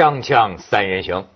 [0.00, 1.26] 锵锵三人行，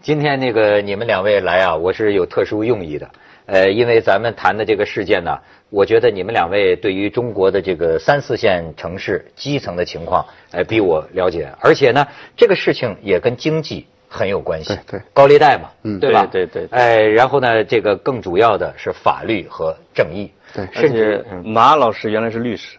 [0.00, 3.10] 今天那个你们两位来啊，我是有特殊用意的。
[3.44, 5.38] 呃，因为咱们谈的这个事件呢，
[5.68, 11.52] 我觉得你们两位对于中国的这个三四线城市基层的情况，呃，比我了解。
[11.60, 12.06] 而且呢，
[12.38, 14.68] 这个事情也跟经济很有关系。
[14.68, 16.24] 对对高利贷嘛，嗯对吧？
[16.24, 20.32] 对对对哎，然后呢，这个更主要的是法律和正义。
[20.54, 22.78] 对甚至马老师原来是律师，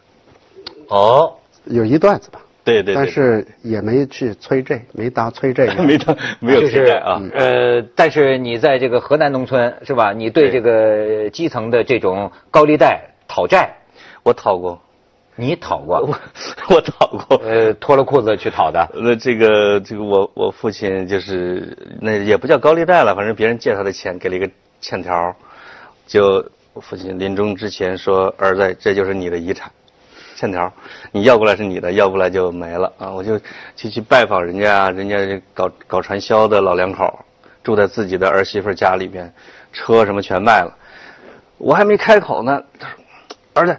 [0.88, 1.36] 哦，
[1.66, 5.76] 有一段子吧，对对对，但是也没去催债，没当催债员。
[5.88, 7.22] 没当没有就是存在啊。
[7.34, 10.12] 呃，但是你在这个河南农村是吧？
[10.12, 13.74] 你对这个基层的这种高利贷讨债，
[14.22, 14.82] 我讨过，
[15.38, 16.02] 你讨过？
[16.02, 16.20] 我
[16.76, 17.38] 我讨过。
[17.38, 18.86] 呃，脱了裤子去讨的。
[18.94, 24.50] 那这个这个我我父亲就是那也不叫高利贷了，反正别人借他的钱给了一个
[24.82, 25.34] 欠条，
[26.06, 29.72] 就我父亲临终之前说儿子这就是你的遗产，
[30.38, 30.72] 欠条，
[31.12, 33.10] 你要过来是你的，要不来就没了啊！
[33.10, 33.40] 我就
[33.76, 35.18] 去去拜访人家，人家
[35.52, 37.26] 搞搞传销的老两口，
[37.64, 39.34] 住在自己的儿媳妇家里边，
[39.74, 40.72] 车什么全卖了，
[41.58, 42.98] 我还没开口呢，他说
[43.54, 43.76] 儿子，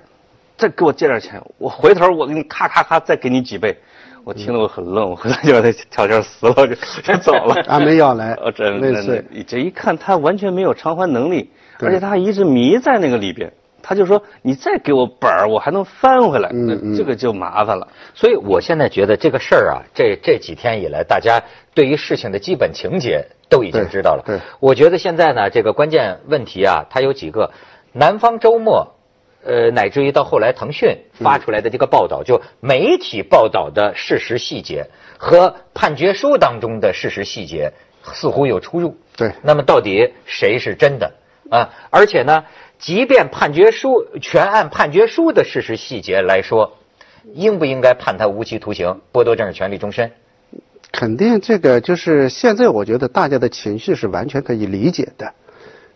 [0.57, 3.79] 再给我借点钱，我回头我给你咔咔咔再给你几倍。
[4.25, 7.55] 我听得我很愣，我回来就把他条件撕了，就就走了。
[7.69, 13.51] 俺没要来 哦，真未真的，这一看他完全没有偿还能力，而且他还一直迷在那个里边。
[13.89, 17.89] 他就说：“你再给我本儿，我还能翻回来。”那这个就麻烦了。
[18.13, 24.23] 所以我现在觉得这个事儿啊，这这几天以来，大家对于事情的基本情节都已经知道了。
[24.27, 27.51] 对我觉得现在呢，这个关键问题啊，它有几个。
[27.95, 28.87] 南方周末，
[29.43, 37.73] 呃，乃至于到后来腾讯发出来的这个报道，就媒体报道的事实细节和判决书当中的事实细节
[38.03, 38.95] 似乎有出入。
[39.17, 41.11] 对那么到底谁是真的
[41.51, 41.71] 啊？
[41.89, 42.45] 而且呢，
[42.79, 46.79] 即便判决书全案判决书的事实细节来说，
[47.35, 50.13] 应不应该判他无期徒刑，剥夺政治权利终身？
[50.91, 55.35] 肯定这个就是现在，我觉得大家的情绪是完全可以理解的。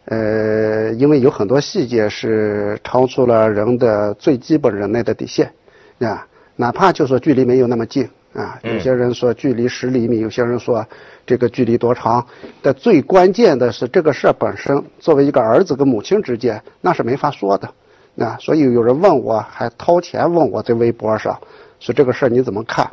[0.04, 5.54] 呃，因为有很多细节是超出了人的最基本人类的底线，
[6.00, 6.26] 啊，
[6.56, 10.86] 哪怕就说距离没有那么近啊，有些人说距离十厘米，有些人说
[11.26, 12.26] 这个距离多长，
[12.62, 17.68] 但最关键的是这个事儿本身，作为一个儿子跟母亲之间，那是没法说的，
[18.16, 21.38] 啊，所以有人问我，还掏钱问我在微博上，
[21.78, 22.90] 说这个事儿你怎么看？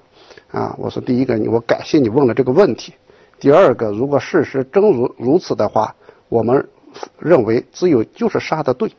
[0.51, 2.93] 啊，我说第一个，你我感谢你问了这个问题。
[3.39, 5.95] 第二个，如果事实真如如此的话，
[6.27, 6.67] 我们
[7.17, 8.91] 认为只有就是杀的对，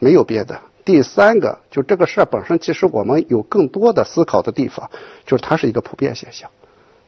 [0.00, 0.58] 没有别的。
[0.86, 4.88] 第三个，就这个事儿本身，其实我们有更多的思考的地方，
[5.26, 6.48] 就是它是一个普遍现象。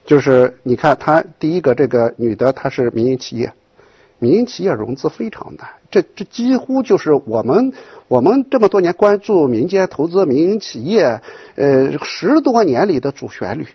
[0.05, 3.53] 就是你看，她第一个这个女的，她是民营企业，
[4.19, 7.73] 民营企业融资非常难，这这几乎就是我们
[8.09, 11.21] 我们这么多年关注民间投资民营企业，
[11.55, 13.67] 呃，十多年里的主旋律。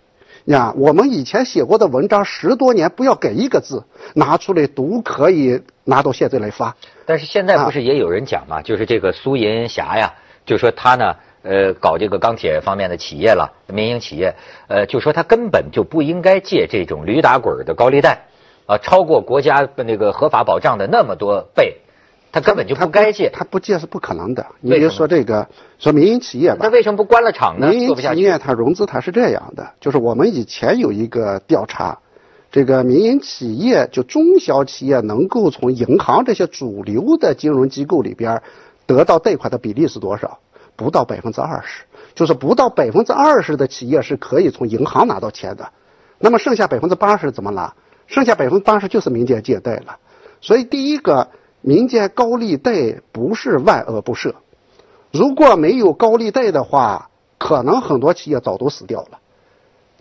[0.45, 3.81] 呀，我们以前写过的文章，十多年不要给一个字，
[4.13, 6.75] 拿出来读可以拿到现在来发。
[7.05, 10.13] 但是现在不是也有人讲嘛，就是这个苏银霞呀，
[10.45, 14.35] 就说她呢，呃，搞这个钢铁方面的企业了，民营企业，
[14.67, 18.25] 呃，就说她根本就不应该借这种驴打滚的高利贷，
[18.65, 21.77] 啊，超过国家那个合法保障的那么多倍，
[22.33, 23.29] 他根本就不该借。
[23.29, 24.45] 他不借是不可能的。
[24.59, 25.47] 你为什么比如说这个，
[25.79, 27.69] 说民营企业吧那，为什么不关了厂呢？
[27.69, 27.95] 民营。
[27.95, 31.99] 企业它融资它是这样的，就是我们以前有一个调查，
[32.51, 38.41] 这个民营企业就中小企业能够从银行这些主流的金融机构里边
[38.85, 40.39] 得到贷款的比例是多少？
[40.75, 41.83] 不到百分之二十，
[42.16, 45.69] 就是不到百分之二十的企业是可以从银行拿到钱的，
[46.17, 47.75] 那么剩下百分之八十怎么拿？
[48.07, 49.97] 剩下百分之八十就是民间借贷了。
[50.41, 51.29] 所以第一个，
[51.63, 54.34] 民间高利贷不是万恶不赦。
[55.12, 57.09] 如果没有高利贷的话，
[57.40, 59.19] 可能很多企业早都死掉了。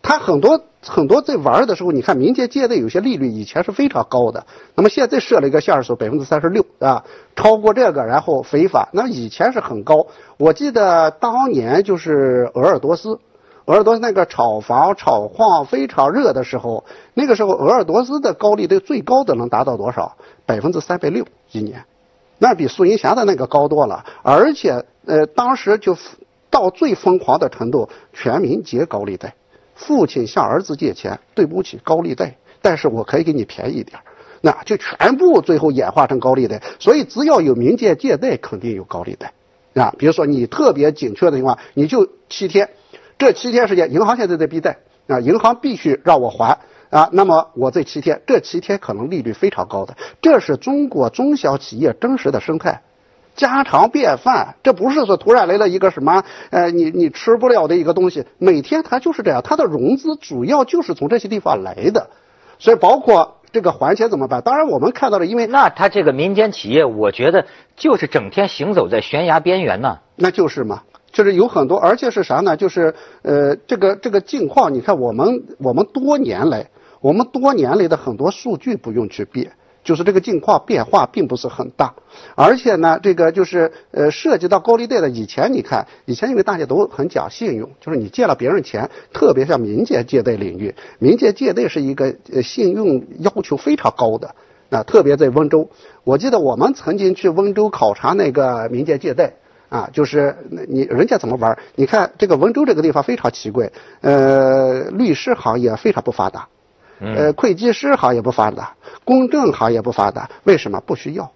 [0.02, 7.04] 他很多很多在玩的时候，你看民间借贷有些利率以前是非常高的，那么现在设了一个限儿说百分之三十六啊，
[7.36, 8.88] 超过这个然后非法。
[8.92, 10.08] 那以前是很高，
[10.38, 13.20] 我记得当年就是鄂尔多斯，
[13.66, 20.16] 鄂尔多斯那个炒房炒矿非常热的时候，那个时候鄂尔多斯的高利贷最高的能达到多少？
[20.46, 21.84] 百分之三百六一年。
[22.38, 25.96] 那比苏银霞的那个高多了，而且呃，当时就
[26.50, 29.34] 到最疯狂的程度，全民皆高利贷，
[29.76, 34.00] 父亲向儿子借钱，对不起，高利贷，但是我可以给你便宜点
[34.40, 36.60] 那就全部最后演化成高利贷。
[36.80, 39.32] 所以只要有民间借贷，肯定有高利贷
[39.80, 39.94] 啊。
[39.96, 42.68] 比如说你特别紧缺的情况，你就七天，
[43.22, 46.58] 这七天时间，银行现在在逼贷啊，银行必须让我还。
[46.90, 52.82] 啊，那么我这七天，这七天可能利率非常高的，这是中国中小企业真实的生态。
[53.36, 62.10] 家常便饭，这不是说突然来了一个什么，呃，你你吃不了的一个东西，每天它就是这样，它的融资主要就是从这些地方来的，
[62.58, 64.42] 所以包括这个还钱怎么办？
[64.42, 67.46] 当然我们看到了，因为那他这个民间企业，我觉得
[67.76, 70.00] 就是整天行走在悬崖边缘呢。
[70.16, 72.56] 那就是嘛，就是有很多，而且是啥呢？
[72.56, 76.70] 就是呃，这个这个境况，你看我们我们多年来，
[77.00, 79.52] 我们多年来的很多数据不用去变。
[79.84, 81.94] 就是这个境况变化并不是很大，
[82.36, 85.10] 而且呢，这个就是呃涉及到高利贷的。
[85.10, 94.36] 以前你看，以前因为大家都很讲信用，就是你借了别人钱，特别像民间借贷领域，民间借贷是一个呃信用要求非常高的。
[94.70, 95.68] 啊，特别在温州，
[96.04, 99.34] 我记得我们曾经去温州考察那个民间借贷
[99.72, 100.36] 啊，就是
[100.68, 101.58] 你人家怎么玩？
[101.76, 103.72] 你看这个温州这个地方非常奇怪，
[104.02, 106.46] 呃，律师行业非常不发达。
[107.00, 111.32] 呃，会计师行业不发达，公证行业不发达，为什么不需要？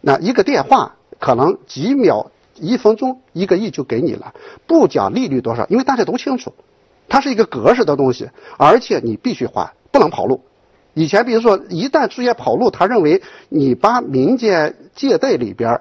[0.00, 4.32] 那一个电话可能几秒、一分钟，一个亿就给你了，
[4.68, 6.54] 不讲利率多少，因为大家都清楚，
[7.08, 10.40] 它是一个格式的东西，而且你必须还，不能跑路。
[10.94, 15.80] 以前比如说，一旦出现跑路，他认为你把民间借贷里边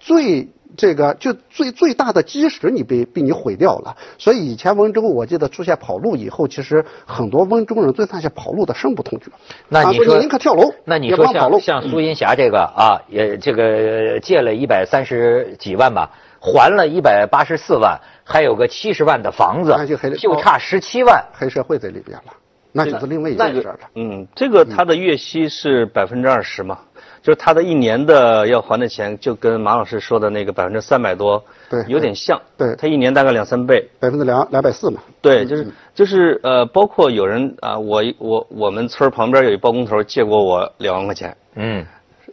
[0.00, 0.48] 最。
[0.76, 9.30] 这个就最最大的基石你被被你毁掉了，所以以前温州我记得出现跑路以后，其实很多温州人对那些跑路的深不痛绝。
[9.68, 16.10] 那你说宁可跳楼，那你说像像苏银霞这个啊，也这个借了一百三十几万吧，
[16.40, 19.76] 还了一百八十四万，还有个七十万的房子，
[20.18, 22.32] 就差十七万，黑社会在里边了，
[22.72, 23.78] 那就是另外一件事了。
[23.94, 26.80] 嗯，这个他的月息是百分之二十嘛？
[27.24, 32.38] 就是他的一年的要还的钱，就跟马老师说的那个百分之三百多，对，有点像。
[32.58, 35.00] 对，他一年大概两三倍，百分之两两百四嘛。
[35.22, 41.34] 对，就是就是呃，包括有人啊，我我我们村旁边有一包工头借过我两万块钱。
[41.54, 41.86] 嗯，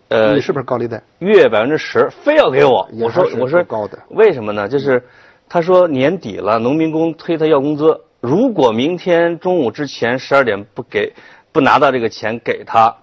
[0.09, 1.01] 呃，你是不是高利贷？
[1.19, 2.85] 月百分之十，非要给我。
[2.99, 3.97] 我说我说高的。
[4.09, 4.67] 为什么呢？
[4.67, 5.01] 就是
[5.47, 11.13] 他说年底了，农民工催他要工资，如果明天中午之前十二点不给，
[11.53, 12.93] 不拿到这个钱给他。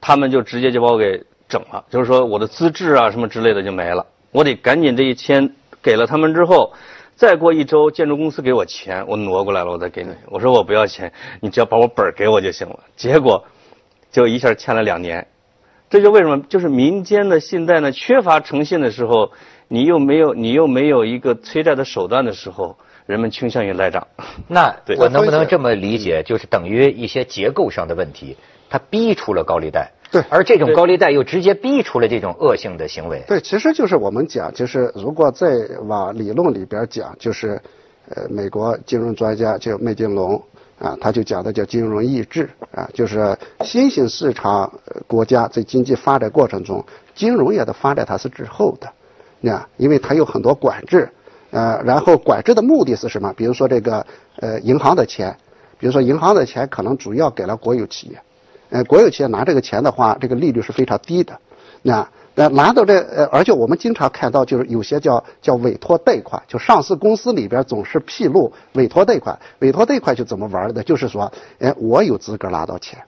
[0.00, 6.72] 他们就直接就把我给整了，就是说我的资质啊什么之类的就没了，我得赶紧这一签给了他们之后，
[7.16, 10.10] 再过一周建筑公司给我钱，我挪过来了我再给你。
[10.26, 12.78] 我说我不要钱，你只要把我本儿给我就行了。
[12.96, 13.44] 结果
[14.12, 15.26] 就一下欠了两年，
[15.88, 19.32] 这就为什么就是民间的信贷呢缺乏诚信的时候，
[19.68, 24.06] 你又没有你又没有一个催债的手段的时候，人们倾向于赖账。
[24.46, 28.36] 那我能不能这么理解，就是等于一些结构上的问题？
[28.70, 33.22] 他逼出了高利贷，对，而这种高利贷又直接逼出了这种恶性的行为。
[33.28, 35.48] 对，其实就是我们讲，就是如果再
[35.86, 37.60] 往理论里边讲，就是，
[38.08, 40.42] 呃，美国金融专家叫麦金龙
[40.78, 44.72] 啊，他就讲的叫金融抑制啊，就是新兴市场
[45.06, 46.82] 国家在经济发展过程中，
[47.14, 48.88] 金融业的发展它是滞后的，
[49.42, 51.10] 那因为它有很多管制，
[51.50, 53.30] 呃，然后管制的目的是什么？
[53.36, 54.06] 比如说这个
[54.36, 55.36] 呃银行的钱，
[55.78, 58.18] 比如说银行的钱可能主要给了国有企业。
[58.70, 61.38] 呃，国有企业拿这个钱的话，这个利率是非常低的。
[61.82, 69.38] 那那拿到这呃，而且我们经常看到，就是有些叫叫委托贷款，就上市公司里边总是披露委托贷款。
[69.60, 70.82] 委托贷款就怎么玩的？
[70.82, 73.02] 就是说，哎，我有资格拿到钱，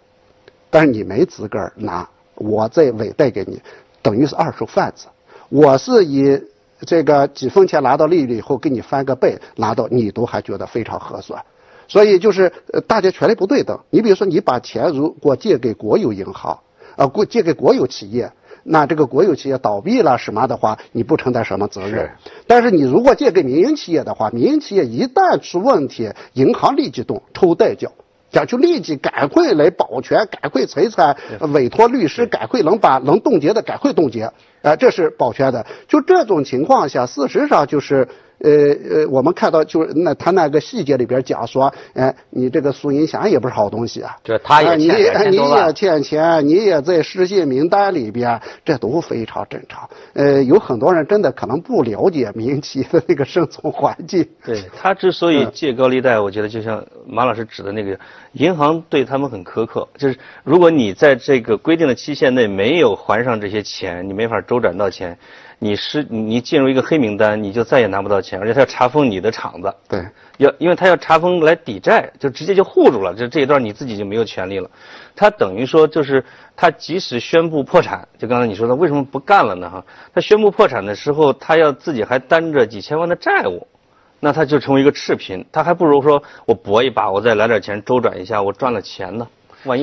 [0.70, 3.60] 但是你没资格拿，我再委贷给你，
[4.02, 5.06] 等于是二手贩子。
[5.48, 6.42] 我是以
[6.86, 11.44] 这个几分钱拿到利率以后，给你翻个倍拿到，你都还觉得非常合算。
[11.90, 13.80] 所以就是呃，大家权利不对等。
[13.90, 16.60] 你比如说，你把钱如果借给国有银行，
[16.94, 18.30] 啊，国借给国有企业，
[18.62, 22.08] 那这个国有企业倒闭了什么的话，你不承担什么责任。
[22.46, 27.90] 但是你如果借给民营企业的话，民营企业一旦出问题，银行立即动抽代缴，
[28.30, 31.16] 讲就立即赶快来保全，赶快财产，
[31.52, 34.30] 委托律师赶快能把能冻结的赶快冻结，
[34.62, 35.66] 啊，这是保全的。
[35.88, 38.06] 就这种情况下，事实上就是。
[38.42, 44.78] 呃呃，我们看到就是那他那个细节里边讲说，哎，你这个苏银霞也不是好东西啊，这他也欠
[45.30, 49.88] 你也欠钱，你也在失信名单里边，这都非常正常。
[50.14, 54.26] 呃，有很多人真的可能不了解民营企业的那个生存环境。
[54.44, 57.98] 对他之所以借高利贷，我觉得就像马老师指的那个，
[58.32, 65.18] 银行对他们很苛刻，就是如果你在这个规定的期限内没有还上这些钱，你没法周转到钱。
[65.62, 69.72] 你是你进入一个黑名单，你就再也拿不到钱，而且他要查封你的厂子。
[69.86, 70.02] 对，
[70.38, 74.70] 要因为他要查封来抵债，就直接就护住了，就这一段你自己就没有权利了。
[75.14, 76.24] 他等于说就是
[76.56, 79.68] 他即使宣布破产，就刚才你说的为什么不干了呢？
[79.68, 83.66] 哈，他宣布破产的时候，他要自己还担着几千万的债务，
[84.18, 89.28] 那他就成为一个赤贫，他还不如说我搏一把，我再来点钱周转一下，我赚了钱呢。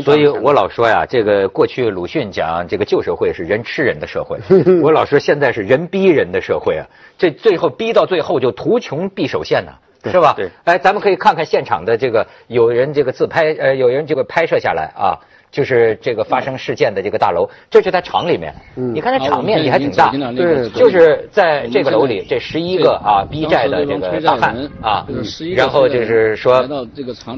[0.03, 4.39] 所以我老说呀，这个过去鲁迅讲这个旧社会是人吃人的社会，
[4.81, 6.85] 我老说现在是人逼人的社会啊，
[7.17, 9.73] 这最后逼到最后就图穷匕首现呐。
[10.03, 10.33] 是吧？
[10.37, 15.19] 对，哎，咱们可以看看现场的这个，有人这个自拍，呃，有人这个拍摄下来啊，
[15.51, 25.07] 就是这个发生事件的这个大楼，这是他厂里面，你看这场面也还挺大，对，就是在这个楼里，这十一个啊逼债的这个大汉啊，
[25.55, 26.67] 然后就是说，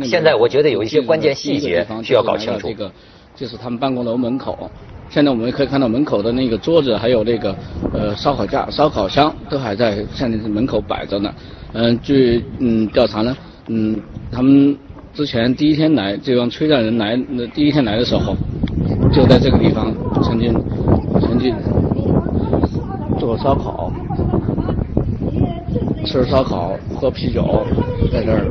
[0.04, 2.68] 现在我觉得有一些关键细节需要搞清楚。
[2.68, 2.92] 这个
[3.36, 4.70] 就是他们办公楼门口。
[5.10, 7.56] 现在我们可以看到门口的那个桌子，还有那个
[7.94, 11.34] 呃烧烤架、烧烤箱都还在现在门口摆着呢。
[11.74, 13.36] 嗯，据嗯调查呢，
[13.68, 14.00] 嗯，
[14.32, 14.78] 他们
[15.13, 18.36] 之前第一天来这帮催债人来那第一天来的时候，
[19.12, 20.54] 就在这个地方曾经
[21.22, 21.56] 曾经
[23.20, 23.92] 做烧烤，
[26.06, 27.66] 吃烧烤、喝啤酒，
[28.12, 28.46] 在这儿。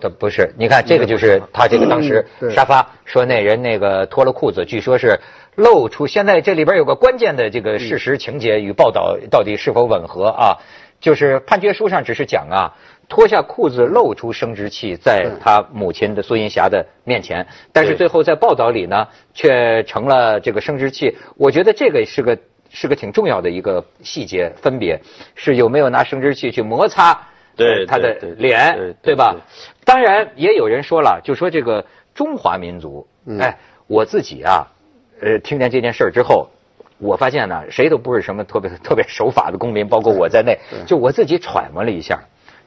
[0.00, 5.18] 他不是，你看这个就是他这个当时沙发说那人那个脱了裤子，据说是。
[5.56, 10.58] 露出现在这里边有个关键的这个事实情节与报道到底是否吻合啊？
[11.00, 12.74] 就是判决书上只是讲啊，
[13.08, 21.16] 脱下裤子露出生殖器在他母亲的苏银霞的面前，但是最后在报道里呢却成了这个生殖器。
[21.36, 22.38] 我觉得这个是个
[22.70, 25.00] 是个挺重要的一个细节分别，
[25.34, 29.36] 是有没有拿生殖器去摩擦对他的脸对吧？
[29.84, 31.84] 当然也有人说了，就说这个
[32.14, 33.06] 中华民族，
[33.38, 33.56] 哎，
[33.86, 34.66] 我自己啊。
[35.20, 36.48] 呃，听见这件事儿之后，
[36.98, 40.58] 我发现呢，谁都不是什么特别特别守法的公民，包括我在内。
[40.84, 42.20] 就我自己揣摩了一下，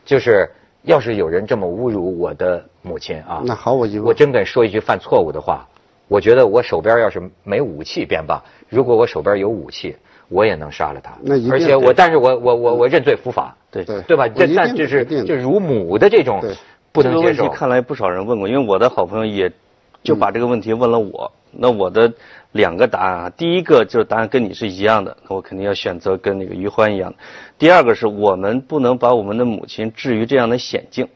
[0.08, 0.50] 就是
[0.84, 5.68] 要是有人这么侮辱我的母亲啊，那毫无疑问，我真敢说一句犯错误的话，
[6.08, 9.96] 我觉得我手边要是没武器便罢，如果我手边有武器，
[10.30, 11.12] 我也能杀了他。
[11.22, 14.30] 那而且我，但是我我我我认罪伏法，对对对吧？
[14.30, 16.42] 这但这是就如母的这种
[16.94, 17.50] 不能接受。
[17.50, 19.52] 看来不少人问过，因为我的好朋友也
[20.04, 22.12] 就把这个问题问了我，那我的。
[22.52, 27.18] 两个答案啊，第一个就是答案跟你是一样的，我肯定要选择跟那个于欢一样的。
[27.58, 31.08] 第二个是我们不能把我们的母亲置于这样的险境，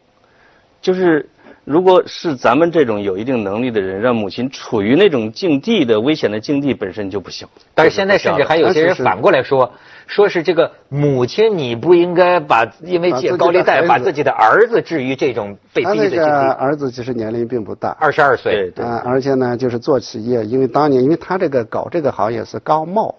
[0.82, 1.30] 就是
[1.64, 7.48] 如果是咱们这种有一定能力的人，让母亲处于那种境地的危险的境地本身就不行。
[7.74, 9.74] 但是现在甚至还有些人反过来说。
[10.12, 16.26] 说是这个母亲，你不应该把因为借高利贷把自己的儿子置于这种被逼的境地。
[16.26, 18.74] 儿子其实年龄并不大，二十二岁。
[18.76, 23.16] 啊，而且呢，就是做企业，因为当年因为他这个搞这个行业是高贸，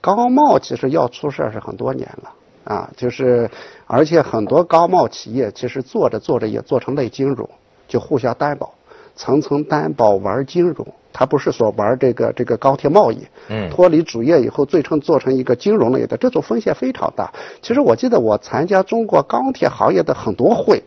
[0.00, 2.32] 高贸其实要出事是很多年了
[2.64, 3.48] 啊，就是
[3.86, 7.48] 而且很多高贸企业其实做着做着也做成类金融，
[7.86, 8.74] 就互相担保，
[9.14, 10.86] 层层担保玩金融。
[11.14, 17.34] 他不是说玩这个这个高铁贸易，嗯，脱离主业以后，最终做成一个金融类的，这种风险非常大。
[17.60, 20.84] 其实我记得我参加中国钢铁行业的很多会，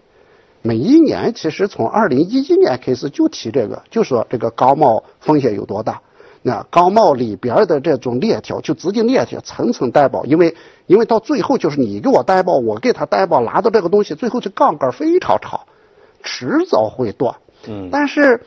[0.63, 6.01] 每一年其实从二零一一年开始就提这个，就说这个钢贸风险有多大。
[6.41, 10.55] 那钢贸里边的这种链条，就资金链条层层担保，因为
[10.87, 15.61] 因为到最后就是你给我担保，我给他担保，拿到这个东西，最后这杠杆非常长，
[16.23, 17.35] 迟早会断。
[17.67, 18.41] 嗯，但是。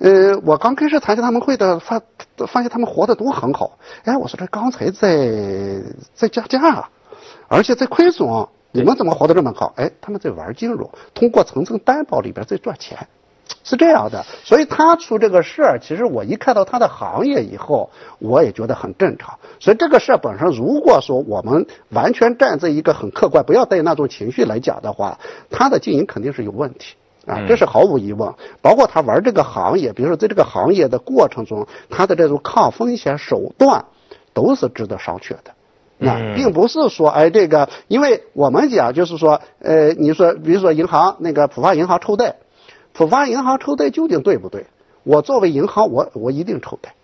[0.00, 2.00] 呃，我刚开始参加他们会的，发
[2.46, 3.80] 发现他们活得都很好。
[4.04, 5.82] 哎，我说这刚才在
[6.14, 6.88] 在加价啊，
[7.48, 9.72] 而且在亏损，你们怎么活得这么好？
[9.74, 13.08] 哎，他们在玩金融，通过层层担保里边在赚钱，
[13.64, 14.24] 是这样的。
[14.44, 19.36] 所以他出这个事儿，其实我一看到他的行业以后，我也觉得很正常。
[19.58, 25.18] 所以这个事儿本身，如果说我们完全站在一个很客观，不要带那种情绪来讲的话，
[25.50, 26.94] 他的经营肯定是有问题。
[27.28, 28.32] 啊，这是毫无疑问。
[28.62, 33.84] 包括他玩这个行业，比如说在这个行业的过程中，他的这种抗风险手段
[34.32, 35.52] 都是值得商榷的。
[36.00, 42.36] 那并不是说，哎，这个，因为我们讲就是说，呃，你说，比如说银行那个浦发银行抽贷，
[42.92, 44.66] 浦发银行抽贷究竟对不对？
[45.02, 46.94] 我作为银行，我我一定抽贷，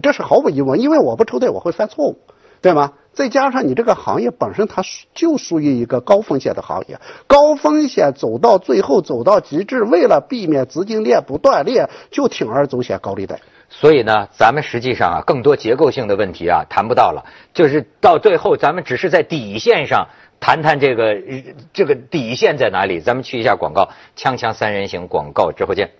[0.00, 2.18] 这是毫无疑问，因为我不抽贷我会犯错误，
[2.60, 2.94] 对吗？
[3.12, 4.82] 再加上你这个行业本身，它
[5.14, 13.38] 就属于一个高风险的行业，高风险走到最后走到极致，为了避免资金链不断裂，就铤而走险高利贷。
[13.68, 20.08] 所以呢，咱们实际上啊，更多结构性的问题啊，谈不到了，就是到最后，咱们只是在底线上
[20.40, 21.16] 谈谈这个
[21.72, 23.00] 这个底线在哪里。
[23.00, 25.90] 咱们去一下广告，锵锵三人行广告之后见。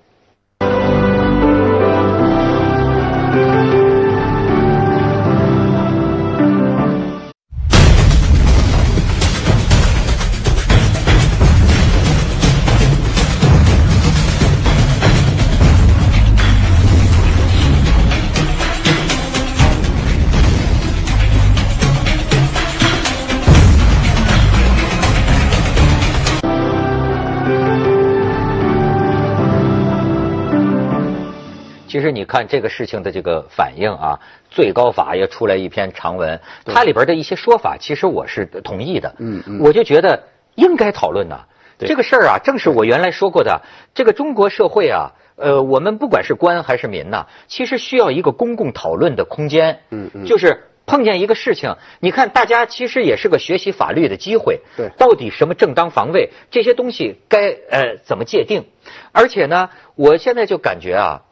[31.92, 34.18] 其实你看这个事情的这个反应啊，
[34.49, 39.14] 最高法也出来一篇长文，它里边的一些说法，其实我是同意的。
[39.18, 40.22] 嗯嗯我就觉得
[40.54, 41.44] 应该讨论呐。
[41.76, 43.61] 对这个事儿啊，正是我原来说过的，
[43.92, 49.80] 这个中国社会啊，呃，我们不管是官还是民呐、其实需要一个公共讨论的空间。
[49.90, 54.62] 嗯嗯就是碰见一个事情，你看大家其实也是个学习法律的机会。
[54.78, 58.64] 对到底什么正当防卫这些东西该呃怎么界定？
[59.12, 61.22] 而且呢，我现在就感觉啊，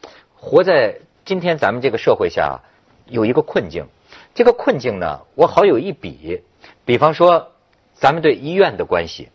[0.40, 2.60] 活在今天咱们这个社会下，
[3.04, 3.86] 有一个困境。
[4.34, 6.42] 这个困境呢，我好有一比，
[6.86, 7.52] 比方说
[7.92, 9.28] 咱们对医院的关系。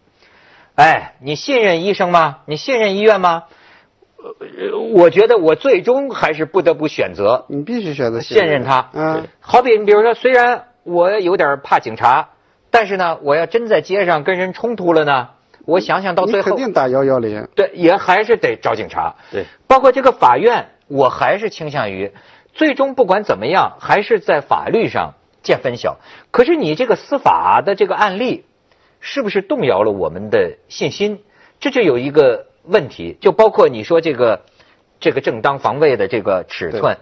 [0.74, 2.40] 哎，你信任医生吗？
[2.48, 3.44] 你信任医院吗？
[4.18, 8.90] 呃，我觉得我最终还是不得不选择你必须选择信任他。
[8.94, 12.30] 嗯，好比你比如说，虽然我有点怕警察，
[12.72, 15.30] 但是呢，我要真在街上跟人冲突了呢，
[15.66, 17.48] 我想想到最后，肯定打幺幺零。
[17.56, 19.14] 对，也还是得找警察。
[19.32, 22.12] 对，包括这个法院，我还是倾向于，
[22.54, 25.14] 最终不管怎么样，还是在法律上
[25.44, 25.98] 见分晓。
[26.32, 28.46] 可是你这个司法的这个案例，
[29.00, 31.24] 是不是动摇了我们的信心？
[31.60, 34.42] 这就有一个问题，就包括你说这个
[35.00, 36.98] 这个正当防卫的这个尺寸。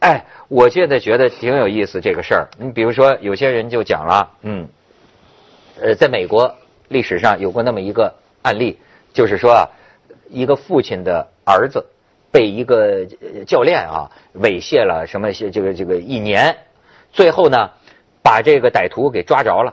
[0.00, 2.48] 哎，我现在觉得挺有意思这个事儿。
[2.58, 4.68] 你比如说，有些人就讲了，嗯，
[5.80, 6.54] 呃，在美国
[6.88, 8.78] 历史上有过那么一个案例，
[9.14, 9.68] 就是说啊，
[10.28, 11.86] 一个父亲的儿子
[12.34, 16.56] 被一个呃教练啊猥亵了什么这个这个一年，
[17.12, 17.70] 最后呢
[18.24, 19.72] 把这个歹徒给抓着了。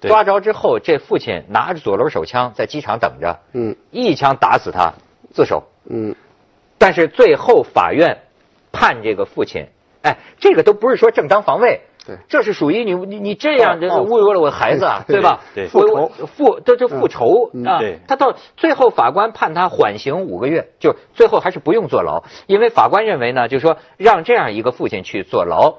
[0.00, 4.92] 抓着之后，这父亲拿着左轮手枪在机场等着，嗯一枪打死他，
[5.32, 5.62] 自首。
[5.84, 6.16] 嗯，
[6.78, 8.18] 但是最后法院
[8.72, 9.68] 判这个父亲，
[10.02, 15.40] 哎，这个都不是说正当防卫，对这是属于你你你这样这个报复侮辱了我孩子啊，对对吧？
[15.70, 25.74] 复仇我复这这复仇嗯啊对，他到最后法官判他缓刑五个月，就最后还是不用坐牢，因为法官认为呢，就是说让这样一个父亲去坐牢，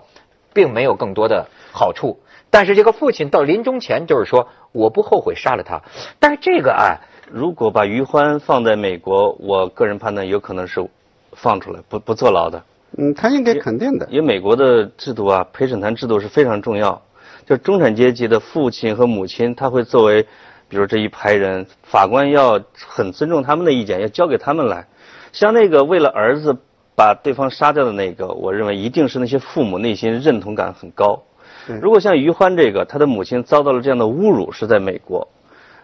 [0.53, 2.19] 并没有更多的好处。
[2.49, 5.81] 但是这个父亲到临终前就是说，我不后悔杀了他。
[6.19, 6.99] 但是这个啊，
[7.31, 10.85] 如果把于欢放在美国，我个人判断有可能是
[11.31, 12.61] 放出来，不不坐牢的。
[12.97, 14.07] 嗯，他应该肯定的。
[14.09, 17.01] 因为美国的制度啊，陪审团制度是非常重要。
[17.45, 20.23] 就中产阶级的父亲和母亲，他会作为，
[20.69, 24.87] 比如这一排人，法官要很尊重他们的意见，要交给他们来。
[25.31, 26.57] 像那个为了儿子
[26.95, 31.23] 把对方杀掉的那个，我认为一定是那些父母内心认同感很高。
[31.65, 35.27] 对如果像于欢这个，他的母亲遭到了这样的侮辱，是在美国，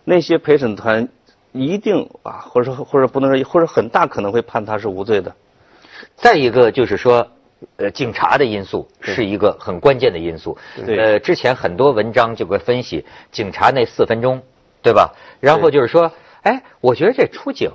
[0.04, 1.08] 那些陪审团
[1.54, 5.34] 一定啊，或者说或者不能说，或者很大可能会判他是无罪的。
[6.16, 7.28] 再一个就是说，
[7.78, 10.58] 呃，警察的因素是一个很关键的因素。
[10.86, 14.42] 对呃，之前很多文章就会分析警察那四分钟，
[14.82, 15.14] 对吧？
[15.40, 16.12] 然后就是说，
[16.44, 17.72] 哎，我觉得这出警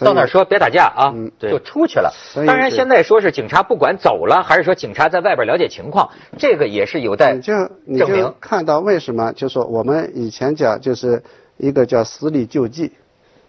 [0.00, 2.12] 到那儿说别打架啊，嗯就出去了
[2.46, 7.52] 当然，现在说是警察不管走了，还是说警察在外边了解情况，这个也是有待你就
[7.98, 8.32] 就证明。
[8.40, 11.20] 看到为什么，就说我们以前讲就是
[11.56, 12.92] 一个叫死里救济，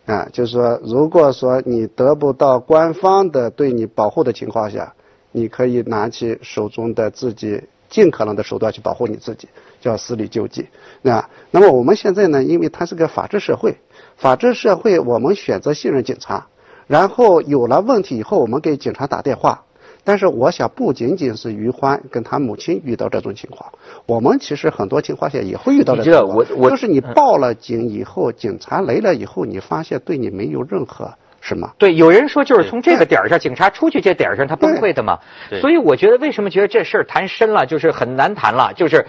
[0.05, 4.93] 啊，就是说如果说你得不到官方的对你保护的情况下，
[5.31, 9.47] 你可以拿起手中的自己尽可能的手段去保护你自己，
[9.79, 10.67] 叫私力救济。
[11.01, 13.77] 那那么我们现在呢，因为它是个法治社会，
[14.17, 16.47] 法治社会我们选择信任警察，
[16.87, 19.63] 然后有了问题以后，我们给警察打电话。
[20.05, 23.71] 但是我想，不仅仅是于欢跟他母亲遇到这种情况，
[24.05, 26.35] 我们其实很多情况下也会遇到这种情况。
[26.35, 31.71] 我我就是你报了警以后，警察来了以后，你发现对你没有任何什么。
[31.77, 35.19] 对，有人说就是从这个点儿上，警察出去这点儿上他崩溃的嘛。
[35.61, 39.05] 所以我觉得为什么觉得这事儿谈深了，就是很难谈了，就是，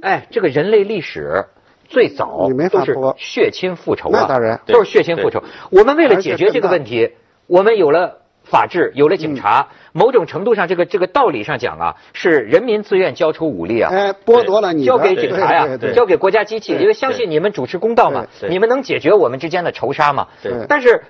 [0.00, 1.44] 哎，这个人类历史
[1.86, 5.42] 最早你没法都是说血亲复仇啊，那当然都是血亲复仇。
[5.70, 7.12] 我们为了解决这个问题，
[7.46, 8.22] 我们有了。
[8.50, 20.28] 法治有了警嗯察，某种程度上，这个这个道理上讲啊，是人民自愿交出武力啊，哎，剥夺了你交给警察呀交给国家机器，因为相信你们主持公道嘛，你们能解决我们之间的仇杀嘛。
[20.42, 20.52] 对。
[20.68, 21.02] 但是，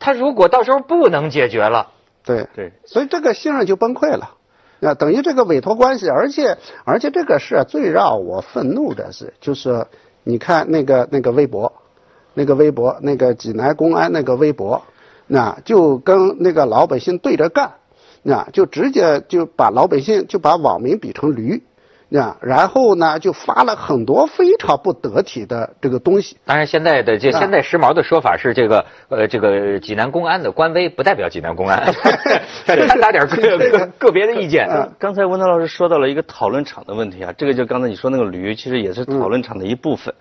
[0.00, 1.90] 他如果到时候不能解决了，
[2.24, 2.48] 对。
[2.56, 2.72] 对。
[2.86, 4.36] 所以这个信任就崩溃了。
[4.80, 9.86] 那等于这个委托关系，而且而且这个事最让我愤怒的是，就是
[10.24, 11.72] 你看那个那个微博，
[12.34, 14.82] 那个微博，那个济南公安那个微博，
[15.28, 17.74] 那就跟那个老百姓对着干，
[18.22, 21.62] 那就直接就把老百姓就把网民比成驴，
[22.08, 26.36] 那然后呢就发了很多非常不得体的这个东西。
[26.44, 31.92] 当然，现在的这啊现在时髦的说法是这个呃，这个济南公安的官微不代表济南公安
[32.66, 34.68] 掺杂点个个个别的意见。
[34.70, 40.14] 嗯刚才文涛老师说到了一个讨论场的问题啊，这个就刚才你说那个驴，其实也是讨论场的一部分，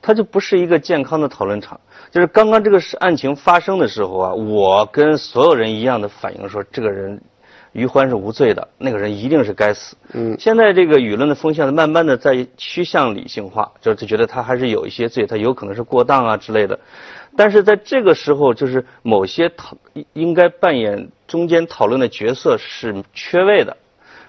[0.00, 1.80] 它就不是一个健康的讨论场。
[2.10, 7.20] 就是刚刚这个事案情发生的时候啊，我跟所有人一样的反应说，这个人
[7.72, 9.96] 于欢是无罪的，那个人一定是该死。
[10.12, 16.78] 嗯现在这个舆论的风向慢慢的在趋向理性化，就就觉得他还是有一些罪，他有可能是过当啊之类的。
[17.36, 23.76] 但是在这个时候，就是某些讨应应该扮演中间讨论的角色是缺位的，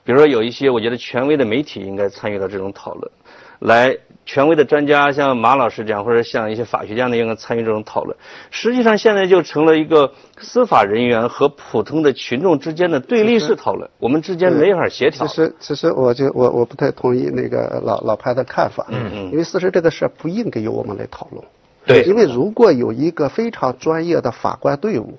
[0.03, 3.11] 比如说有一些我觉得权威的媒体应该参与到这种讨论，
[3.59, 8.15] 来权威的专家像马老师这样，或者像一些法学家那样参与这种讨论。
[8.51, 15.27] 实际上现在就成了一个司法人员和普通的群众之间的对立式讨论，我们之间没法协调。
[15.27, 21.43] 其实，其实我就我我不太同意那个老老潘的看法，嗯嗯因为事实这个事儿不应该由我们来讨论，
[21.85, 25.17] 对因为如果有一个非常专业的法官队伍、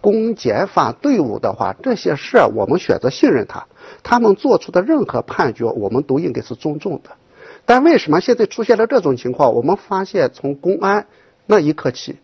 [0.00, 3.66] 公检法队伍的话，这些事儿我们选择信任他，
[4.02, 7.10] 他们做出的任何判决，我们都应该是尊重的。
[7.66, 9.54] 但为什么现在出现了这种情况？
[9.54, 11.06] 我们发现从公安
[11.46, 12.16] 那一刻起，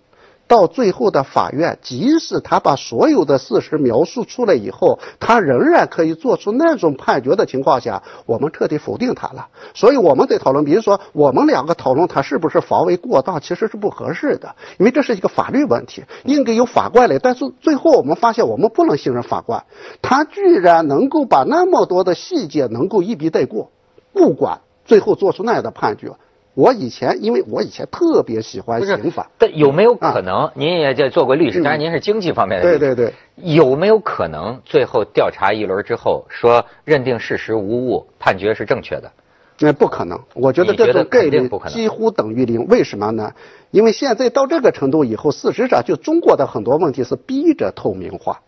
[0.49, 9.49] 到最后的法院，即使他把所有的事实描述出来以后，他仍然可以做出那种判决的情况下，我们彻底否定他了。
[9.75, 17.19] 所以我们得讨论，比如说我们两个讨论他是不是防卫过当，其实是不合适的，因为这是一个法律问题，应该由法官来。
[17.19, 19.65] 但是最后我们发现，我们不能信任法官，
[20.01, 23.73] 他居然能够把那么多的细节能够一笔带过，
[24.13, 26.11] 不管最后做出那样的判决。
[26.55, 30.51] 我以前，因为我以前特别喜欢刑法，但有没有可能？
[30.55, 32.79] 您也这做过律师，嗯当然您是经济方面的律师。
[32.79, 33.15] 对对对，
[33.55, 39.13] 有没有可能最后调查一轮之后说认定事实无误，判决是正确的？
[39.59, 42.67] 那不可能，我觉得这种概率几乎等于零。
[42.69, 43.33] 为什么呢？
[43.71, 48.41] 因为现在到这个程度以后，事实上就中国的很多问题是逼着透明化，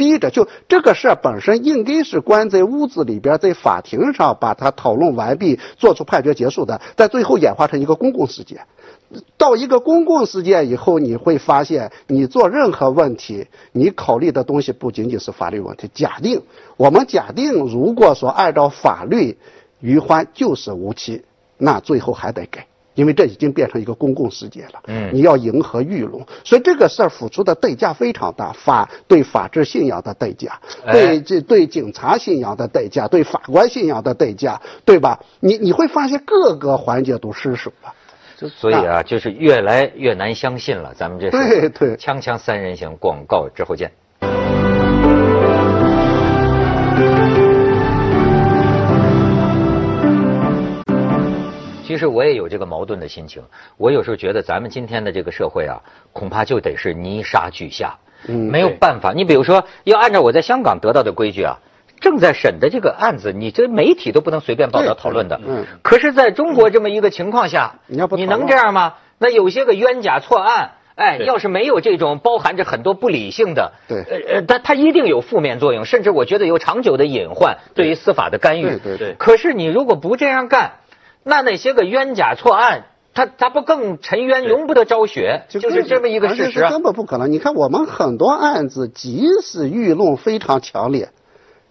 [0.00, 8.60] 逼着就这个事儿本身应该是关在屋子里边，在法庭上把它讨论完毕，做出判决结束的，但最后演化成一个公共事件。
[9.36, 15.90] 到一个公共事件以后，你会发现，你做任何问题，你考虑的东西不仅仅是法律问题。
[15.92, 16.40] 假定
[16.78, 19.36] 我们假定，如果说按照法律，
[19.80, 21.24] 于欢就是无期，
[21.58, 24.82] 那最后还得改，因为这已经变成一个公共事件了。
[24.86, 35.18] 嗯你要迎合舆论，所以这个事儿付出的代价非常大，法对法治信仰的代价，哎对这对警察信仰的代价，对法官信仰的代价，对吧？
[35.40, 37.92] 你你会发现各个环节都失守了。
[38.48, 40.94] 所以啊，就是越来越难相信了。
[40.94, 43.92] 咱们这是对对锵锵三人行，广告之后见。
[52.00, 53.44] 实我也有这个矛盾的心情，
[53.76, 55.78] 我有时候觉得咱们今天的这个社会啊，
[56.12, 59.12] 恐怕就得是泥沙俱下，嗯没有办法。
[59.14, 61.58] 你比如说，要按照我在香港得到的规矩啊，
[62.00, 65.40] 正在审的这个案子，你这媒体都不能随便报道讨论的。
[65.46, 68.94] 嗯可是在中国这么一个情况下，你能这样吗？
[69.18, 70.72] 那有些个冤假错案。
[70.96, 78.64] 哎，要是没有这种包含着很多不理性的，对呃呃，它它一定有负面作用，甚至我觉得有长久的隐患，对于司法的干预。
[78.64, 80.72] 对对对可是你如果不这样干，
[81.22, 86.70] 那那些个冤假错案，他他不更沉冤，容不得昭雪，就是这么一个事实啊。
[86.70, 87.30] 根本不可能。
[87.30, 91.10] 你看我们很多案子，即使舆论非常强烈，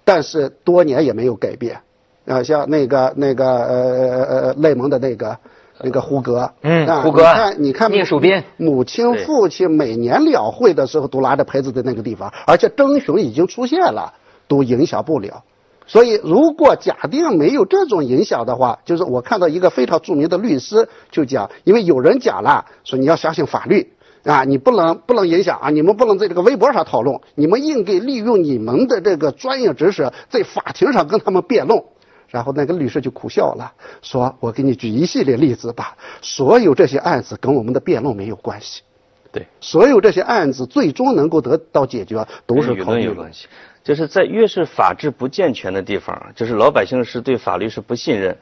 [0.03, 1.81] 但是多年也没有改变。
[2.25, 5.35] 啊，像那个那个呃呃呃内蒙的那个
[5.81, 14.13] 那个胡歌，嗯啊胡歌你看你看聂树斌母亲父亲每年两会的时候都拿着牌子在那个地方，而且征询已经出现了，
[14.47, 15.43] 都影响不了。
[15.89, 23.91] 所以，如果假定没有这种影响的话，就是我看到一个非常著名的律师就讲，因为有人讲了，说你要相信法律
[24.23, 31.83] 啊，你不能不能影响啊，你们不能在这个微博上讨论，你们应该利用你们的这个专业知识，在法庭上跟他们辩论。
[32.27, 33.73] 然后那个律师就苦笑了，
[34.03, 38.83] 说：“我给你举一系列例子吧，所有这些案子跟我们的辩论没有关系，
[39.31, 43.33] 对，所有这些案子最终能够得到解决，都是跟舆论有关。
[43.33, 43.47] 系。
[43.83, 48.37] 就是在越是法治不健全的地方，就是老百姓是对法律是不信任，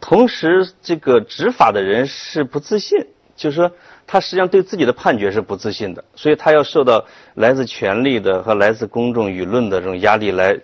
[0.00, 3.70] 同时这个执法的人是不自信，就是说
[4.06, 10.58] 他实际上对自己的判决是不自信的，所以他要受到来自权力的和来自公众舆论的这种压力来，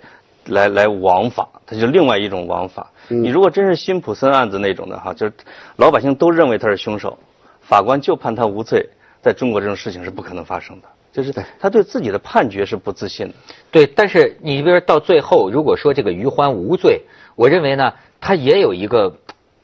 [0.46, 2.90] 来来枉法，他就另外一种枉法。
[3.08, 5.32] 你如果真是辛普森案子那种的哈，就是
[5.76, 7.18] 老百姓都认为他是凶手，
[7.60, 8.88] 法官就判他无罪，
[9.22, 10.88] 在中国这种事情是不可能发生的。
[11.14, 13.34] 就是他对自己的判决是不自信的。
[13.70, 17.02] 对，但是你比如说到最后，如果说这个于欢无罪，
[17.36, 19.16] 我认为呢，他也有一个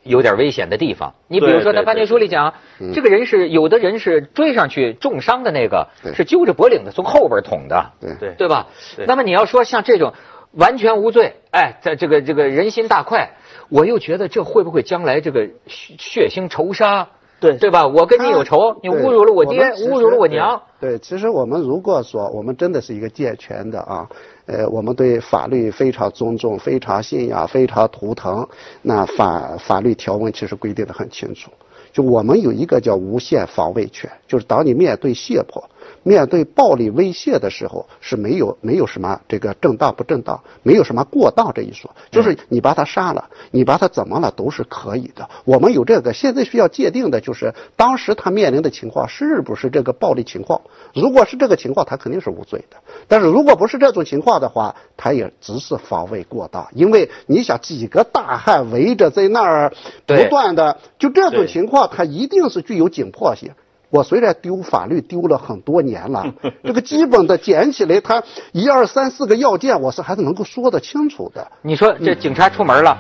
[0.05, 1.13] 有点危险的地方。
[1.27, 2.55] 你比如说，对对他判决书里讲，
[2.95, 8.69] 这个人是有的人是追上去重伤的那个，是揪着脖领子从后边捅的，对对对吧？
[9.07, 10.15] 那么你要说像这种
[10.53, 13.31] 完全无罪，哎，在这个这个人心大快，
[13.69, 17.09] 我又觉得这会不会将来这个血血腥仇杀？
[17.41, 17.87] 对对吧？
[17.87, 24.09] 我跟你有仇，你侮辱了我爹，侮辱了我娘，对，其实我们如果说我们真的是一个健全的啊，
[24.47, 28.49] 呃，我们对法律非常尊重、非常信仰、非常图腾，
[28.81, 31.51] 那法法律条文其实规定的很清楚。
[31.93, 35.63] 就我们有一个叫无限防卫权，就是当你面对胁迫、
[36.03, 45.29] 面对暴力威胁的时候，是没有没有什么这个正当不正当，没有什么过当这一说，就是你把他杀了，你把他怎么了都是可以的。
[45.45, 50.61] 我们有这个，现在需要界定的就是当时他面临的情况是不是这个暴力情况。
[50.95, 52.77] 如果是这个情况，他肯定是无罪的。
[53.07, 59.73] 但是如果不是这种情况的话，他也只是防卫过当，因为你想几个大汉围着在那儿
[60.07, 63.51] 不断的，就这种情况，他一定是具有紧迫性。
[63.91, 66.25] 我虽然丢法律丢了很多年了，
[66.63, 68.23] 这个基本的捡起来，他
[68.53, 71.47] 一二三四个要件，我是还是能够说得清楚的。
[71.63, 72.97] 你说这警察出门了，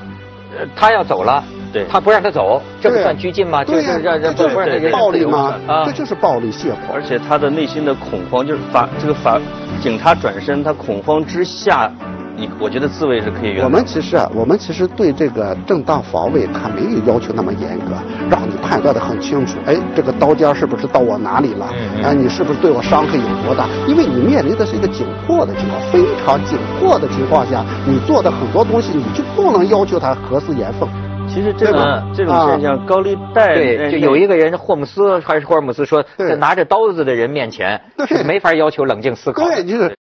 [0.58, 3.62] 呃他要走了，对他不让他走，这不算拘禁吗？
[3.64, 5.54] 就对呀是让让这不不让他人就是暴力吗？
[5.68, 6.94] 啊这就是暴力胁迫。
[6.94, 9.40] 而且他的内心的恐慌，就是法这个法
[9.80, 11.92] 警察转身，他恐慌之下，
[12.40, 13.64] 你我觉得自卫是可以原谅。
[13.64, 17.92] 我们其实啊，我们其实对这个正当防卫，它没有要求那么严格，
[18.30, 19.58] 让你判断的很清楚。
[19.66, 21.68] 哎，这个刀尖是不是到我哪里了？
[21.70, 23.68] 嗯嗯哎，你是不是对我伤害有多大？
[23.86, 30.88] 因为你面临的是一个紧迫的情况，非常紧迫的情况下，你做的很多东西，你就不能要求它核丝严缝。
[31.28, 31.78] 其实这种
[32.14, 39.56] 这种啊现象，高利贷对，就有一个人霍姆斯还是霍尔姆斯说，对在拿着刀子的人面前对是没法要求冷静思考的。
[39.56, 39.94] 对，就是